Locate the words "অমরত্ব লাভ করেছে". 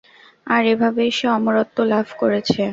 1.37-2.61